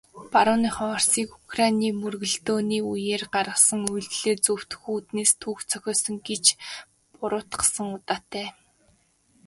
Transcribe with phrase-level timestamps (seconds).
[0.33, 6.43] Барууныхан Оросыг Украины мөргөлдөөний үеэр гаргасан үйлдлээ зөвтгөх үүднээс түүх зохиосон гэж
[7.19, 8.47] буруутгасан удаатай.